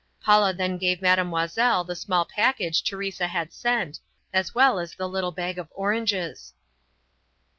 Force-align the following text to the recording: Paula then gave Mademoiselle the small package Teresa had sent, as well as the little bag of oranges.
Paula 0.19 0.51
then 0.51 0.79
gave 0.79 0.99
Mademoiselle 0.99 1.83
the 1.83 1.95
small 1.95 2.25
package 2.25 2.81
Teresa 2.81 3.27
had 3.27 3.53
sent, 3.53 3.99
as 4.33 4.55
well 4.55 4.79
as 4.79 4.95
the 4.95 5.07
little 5.07 5.29
bag 5.31 5.59
of 5.59 5.67
oranges. 5.69 6.55